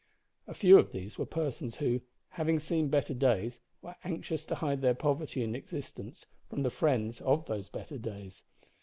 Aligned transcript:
A 0.47 0.55
few 0.55 0.79
of 0.79 0.93
these 0.93 1.19
were 1.19 1.27
persons 1.27 1.75
who, 1.75 2.01
having 2.29 2.57
"seen 2.57 2.87
better 2.87 3.13
days," 3.13 3.59
were 3.83 3.95
anxious 4.03 4.43
to 4.45 4.55
hide 4.55 4.81
their 4.81 4.95
poverty 4.95 5.43
and 5.43 5.55
existence 5.55 6.25
from 6.49 6.63
the 6.63 6.71
"friends" 6.71 7.21
of 7.21 7.45
those 7.45 7.69
better 7.69 7.99
days. 7.99 8.43